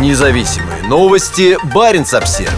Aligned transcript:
Независимые 0.00 0.82
новости. 0.88 1.56
Барин 1.72 2.02
обсерва 2.02 2.50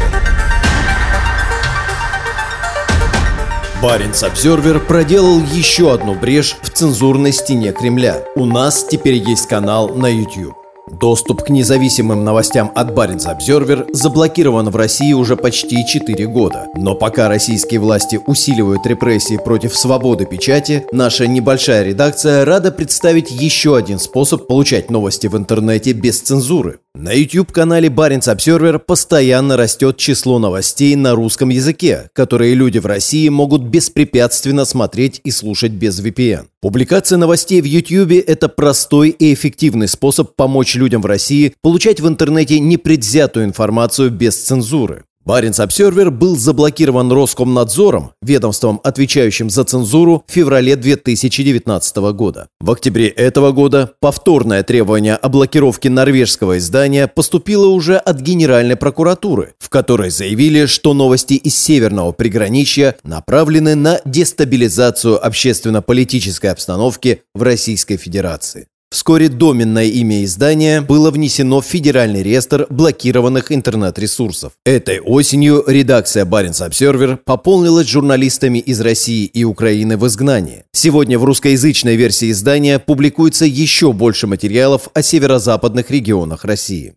Баренц 3.83 4.23
Обзервер 4.23 4.81
проделал 4.81 5.43
еще 5.53 5.93
одну 5.93 6.15
брешь 6.15 6.57
в 6.63 6.71
цензурной 6.71 7.33
стене 7.33 7.73
Кремля. 7.73 8.25
У 8.37 8.47
нас 8.47 8.85
теперь 8.85 9.17
есть 9.17 9.49
канал 9.49 9.91
на 9.91 10.07
YouTube. 10.07 10.55
Доступ 10.91 11.43
к 11.43 11.51
независимым 11.51 12.25
новостям 12.25 12.71
от 12.75 12.95
Баренц 12.95 13.27
Обзервер 13.27 13.87
заблокирован 13.93 14.71
в 14.71 14.77
России 14.77 15.13
уже 15.13 15.37
почти 15.37 15.85
4 15.85 16.27
года. 16.29 16.69
Но 16.77 16.95
пока 16.95 17.29
российские 17.29 17.81
власти 17.81 18.21
усиливают 18.25 18.87
репрессии 18.87 19.37
против 19.37 19.77
свободы 19.77 20.27
печати, 20.27 20.87
наша 20.93 21.27
небольшая 21.27 21.83
редакция 21.83 22.45
рада 22.45 22.71
представить 22.71 23.31
еще 23.31 23.77
один 23.77 23.99
способ 23.99 24.47
получать 24.47 24.91
новости 24.91 25.27
в 25.27 25.37
интернете 25.37 25.93
без 25.93 26.21
цензуры. 26.21 26.79
На 26.99 27.13
YouTube-канале 27.13 27.91
Баренц 27.91 28.27
Обсервер 28.27 28.79
постоянно 28.79 29.59
растет 29.59 29.99
число 29.99 30.39
новостей 30.39 30.97
на 30.97 31.15
русском 31.15 31.51
языке, 31.51 32.09
которые 32.15 32.55
люди 32.55 32.79
в 32.79 32.87
России 32.87 33.29
могут 33.29 33.65
беспрепятственно 33.65 34.65
смотреть 34.65 35.21
и 35.23 35.31
слушать 35.31 35.73
без 35.73 36.01
VPN. 36.03 36.47
Публикация 36.63 37.19
новостей 37.19 37.61
в 37.61 37.67
YouTube– 37.67 38.25
это 38.27 38.49
простой 38.49 39.11
и 39.11 39.35
эффективный 39.35 39.89
способ 39.89 40.35
помочь 40.37 40.75
людям 40.75 41.03
в 41.03 41.07
России 41.07 41.53
получать 41.61 42.01
в 42.01 42.09
интернете 42.09 42.61
непредвзятую 42.61 43.45
информацию 43.45 44.11
без 44.11 44.43
цензуры. 44.43 45.05
Баренц 45.27 45.59
Обсервер 45.59 46.13
был 46.13 46.37
заблокирован 46.37 47.11
Роскомнадзором, 47.11 48.13
ведомством, 48.23 48.81
отвечающим 48.85 49.51
за 49.51 49.65
цензуру, 49.65 50.23
в 50.25 50.33
феврале 50.33 50.77
2019 50.77 51.97
года. 52.15 52.47
В 52.61 52.71
октябре 52.71 53.09
этого 53.09 53.51
года 53.51 53.91
повторное 53.99 54.63
требование 54.63 55.17
о 55.17 55.29
блокировке 55.29 55.91
норвежского 55.91 56.59
издания 56.59 57.09
поступило 57.09 57.67
уже 57.67 57.97
от 57.97 58.21
Генеральной 58.21 58.77
прокуратуры, 58.77 59.55
в 59.59 59.69
которой 59.69 60.11
заявили, 60.11 60.67
что 60.67 60.95
новости 60.95 61.35
из 61.35 61.59
северного 61.59 62.13
приграничья 62.13 62.95
направлены 63.03 63.75
на 63.75 64.01
дестабилизацию 64.05 65.27
общественно-политической 65.27 66.53
обстановки 66.53 67.23
в 67.35 67.43
Российской 67.43 67.97
Федерации. 67.97 68.69
Вскоре 68.97 69.29
доменное 69.29 69.85
имя 69.85 70.25
издания 70.25 70.81
было 70.81 71.11
внесено 71.11 71.61
в 71.61 71.67
Федеральный 71.67 72.23
реестр 72.23 72.67
блокированных 72.71 73.53
интернет-ресурсов. 73.53 74.55
Этой 74.65 75.01
осенью 75.01 75.63
редакция 75.67 76.25
Баренц 76.25 76.63
Обсервер 76.63 77.19
пополнилась 77.23 77.89
журналистами 77.89 78.59
из 78.59 78.81
России 78.81 79.27
и 79.27 79.45
Украины 79.45 79.99
в 79.99 80.07
изгнании. 80.07 80.65
Сегодня 80.73 81.19
в 81.19 81.25
русскоязычной 81.25 81.95
версии 81.97 82.31
издания 82.31 82.79
публикуется 82.79 83.45
еще 83.45 83.93
больше 83.93 84.27
материалов 84.27 84.89
о 84.95 85.03
северо-западных 85.03 85.91
регионах 85.91 86.47
России. 86.47 86.95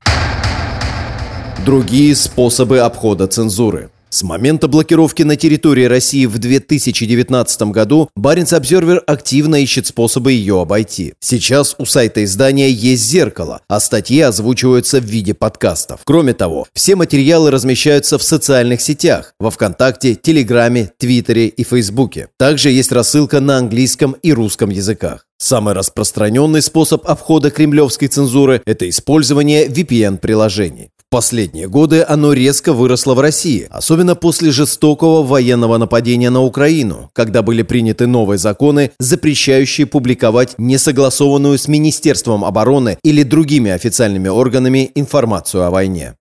Другие 1.66 2.16
способы 2.16 2.80
обхода 2.80 3.28
цензуры– 3.28 3.91
с 4.09 4.23
момента 4.23 4.67
блокировки 4.67 5.23
на 5.23 5.35
территории 5.35 5.85
России 5.85 6.25
в 6.25 6.38
2019 6.38 7.61
году 7.63 8.09
Баренц 8.16 8.53
Обзервер 8.53 9.03
активно 9.05 9.55
ищет 9.57 9.88
способы 9.88 10.31
ее 10.31 10.61
обойти. 10.61 11.13
Сейчас 11.19 11.75
у 11.77 11.85
сайта 11.85 12.23
издания 12.23 12.69
есть 12.69 13.07
зеркало, 13.07 13.61
а 13.67 13.79
статьи 13.79 14.19
озвучиваются 14.21 14.99
в 14.99 15.05
виде 15.05 15.33
подкастов. 15.33 16.01
Кроме 16.03 16.33
того, 16.33 16.67
все 16.73 16.95
материалы 16.95 17.51
размещаются 17.51 18.17
в 18.17 18.23
социальных 18.23 18.81
сетях– 18.81 19.33
во 19.39 19.51
Вконтакте, 19.51 20.16
Телеграме, 20.16 20.91
Твиттере 20.97 21.47
и 21.47 21.63
Фейсбуке. 21.63 22.29
Также 22.38 22.71
есть 22.71 22.91
рассылка 22.91 23.39
на 23.39 23.57
английском 23.57 24.16
и 24.23 24.33
русском 24.33 24.69
языках. 24.69 25.25
Самый 25.38 25.73
распространенный 25.73 26.61
способ 26.61 27.07
обхода 27.07 27.49
кремлевской 27.49 28.09
цензуры– 28.09 28.61
это 28.66 28.89
использование 28.89 29.67
VPN-приложений 29.67 30.89
последние 31.09 31.67
годы 31.67 32.05
оно 32.07 32.33
резко 32.33 32.73
выросло 32.73 33.13
в 33.13 33.19
России, 33.19 33.67
особенно 33.69 34.15
после 34.15 34.52
жестокого 34.52 35.23
военного 35.23 35.77
нападения 35.77 36.29
на 36.29 36.41
Украину, 36.41 37.09
когда 37.13 37.41
были 37.41 37.63
приняты 37.63 38.07
новые 38.07 38.38
законы, 38.38 38.91
запрещающие 39.00 39.88
публиковать 39.88 40.56
несогласованную 40.57 41.57
с 41.57 41.67
Министерством 41.67 42.45
обороны 42.45 42.97
или 43.03 43.23
другими 43.23 43.72
официальными 43.72 44.28
органами 44.28 44.91
информацию 44.95 45.63
о 45.63 45.72
войне 45.72 46.16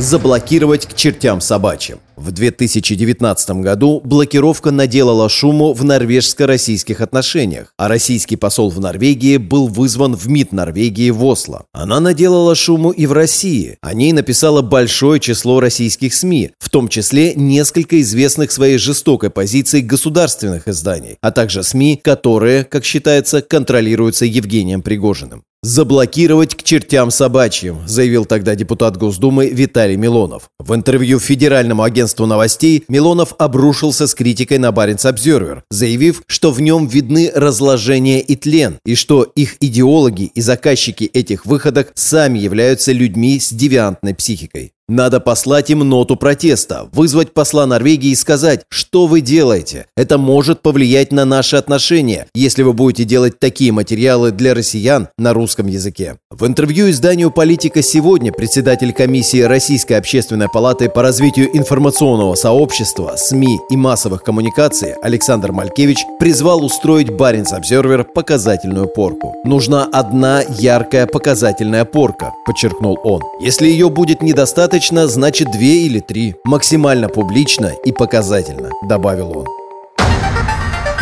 заблокировать 0.00 0.86
к 0.86 0.94
чертям 0.94 1.40
собачьим. 1.40 1.98
В 2.16 2.32
2019 2.32 3.50
году 3.62 4.00
блокировка 4.04 4.70
наделала 4.70 5.28
шуму 5.28 5.72
в 5.72 5.84
норвежско-российских 5.84 7.00
отношениях, 7.00 7.72
а 7.76 7.88
российский 7.88 8.36
посол 8.36 8.70
в 8.70 8.80
Норвегии 8.80 9.36
был 9.36 9.68
вызван 9.68 10.14
в 10.14 10.28
МИД 10.28 10.52
Норвегии 10.52 11.10
в 11.10 11.24
Осло. 11.24 11.64
Она 11.72 12.00
наделала 12.00 12.54
шуму 12.54 12.90
и 12.90 13.06
в 13.06 13.12
России. 13.12 13.78
О 13.80 13.94
ней 13.94 14.12
написало 14.12 14.62
большое 14.62 15.20
число 15.20 15.60
российских 15.60 16.14
СМИ, 16.14 16.50
в 16.58 16.68
том 16.68 16.88
числе 16.88 17.34
несколько 17.34 18.00
известных 18.00 18.52
своей 18.52 18.78
жестокой 18.78 19.30
позицией 19.30 19.82
государственных 19.82 20.68
изданий, 20.68 21.16
а 21.20 21.30
также 21.30 21.62
СМИ, 21.62 22.00
которые, 22.02 22.64
как 22.64 22.84
считается, 22.84 23.42
контролируются 23.42 24.24
Евгением 24.24 24.82
Пригожиным. 24.82 25.44
«Заблокировать 25.62 26.54
к 26.54 26.62
чертям 26.62 27.10
собачьим», 27.10 27.86
заявил 27.86 28.24
тогда 28.24 28.54
депутат 28.54 28.96
Госдумы 28.96 29.50
Виталий 29.50 29.96
Милонов. 29.96 30.44
В 30.58 30.74
интервью 30.74 31.18
Федеральному 31.18 31.82
агентству 32.10 32.26
новостей 32.26 32.84
Милонов 32.88 33.34
обрушился 33.38 34.06
с 34.06 34.14
критикой 34.14 34.58
на 34.58 34.72
Баренц 34.72 35.04
Обзервер, 35.04 35.62
заявив, 35.70 36.22
что 36.26 36.50
в 36.50 36.60
нем 36.60 36.88
видны 36.88 37.30
разложение 37.32 38.20
и 38.20 38.34
тлен, 38.34 38.78
и 38.84 38.96
что 38.96 39.22
их 39.22 39.56
идеологи 39.60 40.24
и 40.34 40.40
заказчики 40.40 41.04
этих 41.04 41.46
выходок 41.46 41.92
сами 41.94 42.40
являются 42.40 42.92
людьми 42.92 43.38
с 43.38 43.52
девиантной 43.52 44.14
психикой. 44.14 44.72
Надо 44.90 45.20
послать 45.20 45.70
им 45.70 45.88
ноту 45.88 46.16
протеста, 46.16 46.88
вызвать 46.90 47.32
посла 47.32 47.64
Норвегии 47.64 48.10
и 48.10 48.16
сказать, 48.16 48.62
что 48.68 49.06
вы 49.06 49.20
делаете. 49.20 49.86
Это 49.96 50.18
может 50.18 50.62
повлиять 50.62 51.12
на 51.12 51.24
наши 51.24 51.54
отношения, 51.54 52.26
если 52.34 52.64
вы 52.64 52.72
будете 52.72 53.04
делать 53.04 53.38
такие 53.38 53.70
материалы 53.70 54.32
для 54.32 54.52
россиян 54.52 55.06
на 55.16 55.32
русском 55.32 55.68
языке. 55.68 56.16
В 56.28 56.44
интервью 56.44 56.90
изданию 56.90 57.30
«Политика 57.30 57.82
сегодня» 57.82 58.32
председатель 58.32 58.92
комиссии 58.92 59.42
Российской 59.42 59.92
общественной 59.92 60.48
палаты 60.48 60.88
по 60.88 61.02
развитию 61.02 61.56
информационного 61.56 62.34
сообщества, 62.34 63.14
СМИ 63.16 63.60
и 63.70 63.76
массовых 63.76 64.24
коммуникаций 64.24 64.94
Александр 65.02 65.52
Малькевич 65.52 65.98
призвал 66.18 66.64
устроить 66.64 67.10
Баренц 67.10 67.52
Обзервер 67.52 68.02
показательную 68.02 68.88
порку. 68.88 69.36
Нужна 69.44 69.84
одна 69.92 70.42
яркая 70.58 71.06
показательная 71.06 71.84
порка, 71.84 72.32
подчеркнул 72.44 72.98
он. 73.04 73.22
Если 73.40 73.68
ее 73.68 73.88
будет 73.88 74.20
недостаточно, 74.20 74.79
достаточно, 74.80 75.08
значит 75.08 75.50
две 75.50 75.82
или 75.82 76.00
три. 76.00 76.36
Максимально 76.44 77.08
публично 77.08 77.72
и 77.84 77.92
показательно»,— 77.92 78.70
добавил 78.82 79.38
он. 79.38 79.46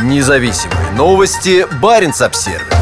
Независимые 0.03 0.91
новости. 0.97 1.67
Барин 1.81 2.13
обсервис 2.21 2.78